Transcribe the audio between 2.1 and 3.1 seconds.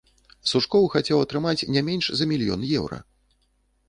за мільён еўра.